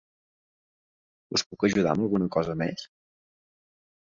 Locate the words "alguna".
2.07-2.31